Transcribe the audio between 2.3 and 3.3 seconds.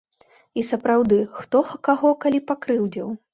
пакрыўдзіў?